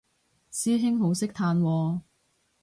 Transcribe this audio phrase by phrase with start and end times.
[0.51, 2.01] 師兄好識嘆喎